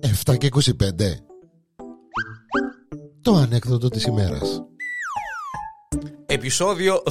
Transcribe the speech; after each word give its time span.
Εφτά 0.00 0.36
και 0.36 0.48
25 0.54 0.60
Το 3.20 3.34
ανέκδοτο 3.34 3.88
της 3.88 4.04
ημέρας. 4.04 4.62
Επισόδιο 6.26 7.02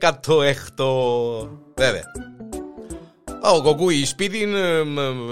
16 0.00 1.48
Βέβαια. 1.76 2.02
Ο 3.54 3.62
Κοκούι 3.62 4.04
σπίτι 4.04 4.48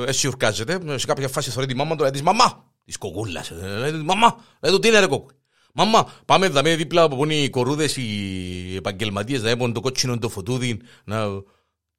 εσιουρκάζεται 0.06 0.98
Σε 0.98 1.06
κάποια 1.06 1.28
φάση 1.28 1.50
θεωρεί 1.50 1.66
τη 1.66 1.74
μάμα 1.74 1.96
του 1.96 2.02
Λέει 2.02 2.10
της 2.10 2.22
μαμά! 2.22 2.72
Της 2.84 2.96
κοκούλας 2.96 3.50
Λέει 3.78 3.90
της 3.90 4.02
μαμά! 4.02 4.36
Λέει 4.60 4.72
του 4.72 4.78
τι 4.78 4.88
είναι 4.88 4.98
ρε 4.98 5.06
Κοκούι 5.06 5.34
Μαμά, 5.74 6.06
πάμε 6.24 6.48
δαμε 6.48 6.76
δίπλα 6.76 7.02
από 7.02 7.16
πόνοι 7.16 7.42
οι 7.42 7.50
κορούδες 7.50 7.96
οι 7.96 8.76
επαγγελματίες, 8.76 9.42
να 9.42 9.50
έχουν 9.50 9.72
το 9.72 9.80
κότσινο 9.80 10.18
το 10.18 10.28
φωτούδι, 10.28 10.80
να... 11.04 11.26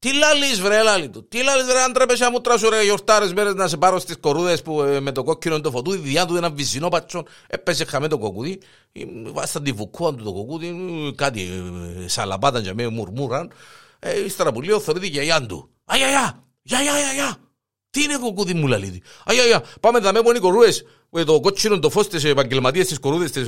Τι 0.04 0.14
λάλης 0.14 0.62
βρε 0.62 0.82
λάλη 0.82 1.10
του, 1.10 1.28
τι 1.28 1.44
λάλης 1.44 1.66
βρε 1.66 1.82
αν 1.82 1.94
τρέπεσαι 1.94 2.30
μου 2.30 2.42
τράσου 2.42 2.70
ρε 2.70 2.84
γιορτάρες 2.84 3.34
μέρες 3.34 3.54
να 3.54 3.68
σε 3.68 3.78
πάρω 3.78 4.00
στις 4.00 4.18
κορούδες 4.20 4.62
που 4.62 4.82
ε, 4.82 5.00
με 5.00 5.12
το 5.12 5.24
κόκκινο 5.24 5.62
το 5.62 5.72
φωτούδι, 5.72 5.98
διά 5.98 6.26
του 6.26 6.36
ένα 6.36 6.50
βυζινό 6.50 6.90
πατσόν, 6.90 7.28
έπεσε 7.48 7.86
χαμέ 7.86 8.08
το 8.08 8.18
κοκκούδι, 8.18 8.60
βάσταν 9.34 9.64
τη 9.64 9.72
βουκούα 9.72 10.16
του 10.16 10.24
το 10.24 10.34
κοκκούδι, 10.34 10.74
κάτι 11.16 11.42
ε, 12.04 12.08
σαλαπάταν 12.08 12.62
για 12.62 12.74
με 12.74 12.88
μουρμούραν, 12.88 13.52
ε, 14.00 14.24
ύστερα 14.26 14.52
που 14.52 14.62
λίγο 14.62 14.80
θωρείται 14.80 15.06
για 15.06 15.24
γιάν 15.24 15.48
του. 15.48 15.70
Αγιαγιά, 15.86 16.44
γιαγιά, 16.62 17.00
γιαγιά, 17.00 17.38
τι 17.90 18.04
είναι 18.04 18.18
κοκκούδι 18.18 18.54
μου 18.54 18.68
λαλίδι. 18.68 19.02
Αγιαγιά, 19.26 19.64
πάμε 19.80 20.00
δαμε 20.00 20.22
πόνοι 20.22 20.40
κορούες, 20.40 20.86
με 21.10 21.24
το 21.24 21.40
κότσινο 21.40 21.80
το 21.80 21.90
φως 21.90 22.08
της 22.08 22.24
επαγγελματίας 22.24 22.88
της 22.88 23.00
κορούδες 23.00 23.32
της... 23.32 23.48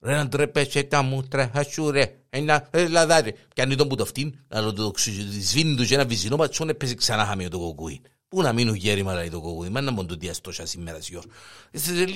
ε, 0.00 0.08
Ρε 0.08 0.16
να 0.16 0.28
τρέπεσαι 0.28 0.82
τα 0.82 1.02
μούτρα, 1.02 1.50
ασού 1.54 1.90
ρε, 1.90 2.14
ένα 2.30 2.68
λαδάρι. 2.88 3.34
Πιάνει 3.54 3.74
τον 3.74 3.88
που 3.88 3.94
το 3.96 4.04
φτύν, 4.04 4.34
αλλά 4.48 4.72
το 4.72 4.90
ξυ- 4.90 5.42
σβήνει 5.42 5.76
τους 5.76 5.88
και 5.88 5.94
ένα 5.94 6.04
βυζινό 6.04 6.36
πατσόν, 6.36 6.68
έπαιζε 6.68 6.94
ξανά 6.94 7.24
χαμείο 7.24 7.48
το 7.48 7.58
κοκκούι. 7.58 8.00
Πού 8.28 8.42
να 8.42 8.52
μείνουν 8.52 8.74
γέρημα 8.74 9.14
λέει 9.14 9.30
το 9.30 9.40
κοκκούι, 9.40 9.68
μα 9.68 9.80
να 9.80 9.90
μόνο 9.92 10.08
το 10.08 10.14
διάσει 10.14 10.42
τόσα 10.42 10.66
σήμερα 10.66 11.00
σιόρ. 11.00 11.24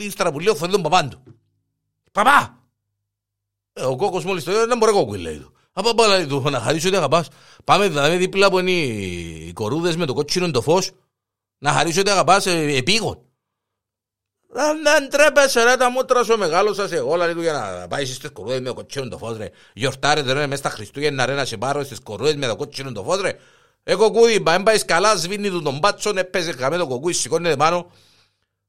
Ύστερα 0.06 0.32
που 0.32 0.40
λέω 0.40 0.54
θωρεί 0.54 0.72
τον 0.72 0.82
παπάν 0.82 1.10
του. 1.10 1.22
Παπά! 2.12 2.58
Ε, 3.72 3.82
Ο 3.82 3.96
κόκκος 3.96 4.24
μόλις 4.24 4.44
το 4.44 4.50
λέει, 4.50 4.64
δεν 4.64 4.78
μπορεί 4.78 4.92
κόκκουι 4.92 5.18
λέει 5.18 5.36
του. 5.38 5.52
Απαπά 5.72 6.06
λέει 6.06 6.26
του, 6.26 6.42
να 6.50 6.60
χαρίσω 6.60 6.88
ότι 6.88 6.96
αγαπάς. 6.96 7.28
Πάμε 7.64 7.88
δηλαδή 7.88 8.16
δίπλα 8.16 8.50
που 8.50 8.58
είναι 8.58 8.70
οι 8.70 9.52
κορούδες 9.52 9.96
με 9.96 10.06
το 10.06 10.12
κότσινο 10.14 10.50
το 10.50 10.60
φως. 10.62 10.90
Να 11.58 11.72
χαρίσω 11.72 12.00
ότι 12.00 12.10
αγαπάς 12.10 12.46
ε, 12.46 12.76
επίγον. 12.76 13.18
Δεν 14.54 14.82
δεν 14.82 15.08
τρέπεσαι 15.10 15.62
ρε 15.62 15.76
τα 15.76 15.90
μούτρα 15.90 16.24
σου 16.24 16.38
μεγάλο 16.38 16.74
σας 16.74 16.92
εγώ 16.92 17.16
λέει 17.16 17.34
του 17.34 17.42
για 17.42 17.52
να 17.52 17.88
πάει 17.88 18.04
στις 18.04 18.30
κορούδες 18.32 18.60
με 18.60 18.66
το 18.66 18.74
κοτσίνο 18.74 19.08
το 19.08 19.18
φως 19.18 19.36
ρε. 19.36 19.50
Γιορτάρετε 19.74 20.32
ρε 20.32 20.46
μες 20.46 20.58
στα 20.58 20.70
Χριστούγεννα 20.70 21.26
ρε 21.26 21.34
να 21.34 21.44
σε 21.44 21.56
πάρω 21.56 21.84
στις 21.84 22.00
κορούδες 22.00 22.34
με 22.34 22.46
το 22.46 22.56
κοτσίνο 22.56 22.92
το 22.92 23.02
φως 23.02 23.20
ρε. 23.20 23.36
Ε 23.84 23.94
κοκούδι, 23.94 24.40
μπα 24.40 24.54
εν 24.54 24.62
πάεις 24.62 24.84
καλά, 24.84 25.16
σβήνει 25.16 25.50
του 25.50 25.62
τον 25.62 25.80
πάτσον, 25.80 26.18
έπαιζε 26.18 26.52
χαμέ 26.52 26.76
το 26.76 26.86
κοκούδι, 26.86 27.12
σηκώνεται 27.12 27.56
πάνω. 27.56 27.92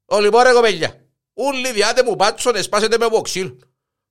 Ο 0.05 0.19
λοιπόν 0.19 0.43
ρε 0.43 0.51
κοπέλια, 0.51 1.05
ούλοι 1.33 1.71
διάτε 1.71 2.03
μου 2.03 2.15
πάτσον, 2.15 2.55
εσπάσετε 2.55 2.97
με 2.97 3.07
βοξίλ. 3.07 3.53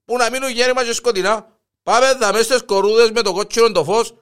Που 0.04 0.16
να 0.16 0.30
μείνουν 0.30 0.50
γέρημα 0.50 0.84
και 0.84 0.92
σκοτεινά. 0.92 1.46
Πάμε 1.82 2.12
δα 2.20 2.32
μες 2.32 2.44
στις 2.44 2.62
κορούδες 2.62 3.10
με 3.10 3.22
το 3.22 3.32
κότσινο 3.32 3.72
το 3.72 3.84
φως. 3.84 4.14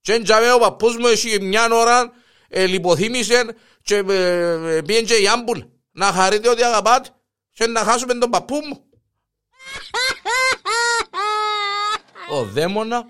Και 0.00 0.12
εντιαμε 0.12 0.52
ο 0.52 0.58
παππούς 0.58 0.96
μου 0.96 1.06
έχει 1.06 1.40
μια 1.40 1.68
ώρα 1.72 2.12
ε, 2.48 2.66
λιποθύμησε 2.66 3.54
και 3.82 3.96
ε, 4.08 4.76
ε, 4.76 4.82
πήγαινε 4.82 5.06
και 5.06 5.14
η 5.14 5.28
άμπουλ. 5.28 5.58
Να 5.98 6.12
χαρείτε 6.12 6.48
ότι 6.48 6.62
αγαπάτε 6.62 7.08
και 7.52 7.66
να 7.66 7.84
χάσουμε 7.84 8.14
τον 8.14 8.30
παππού 8.30 8.54
μου. 8.54 8.84
Ο 12.38 12.44
δαίμονα 12.44 13.06